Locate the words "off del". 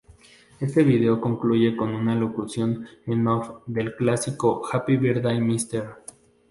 3.27-3.93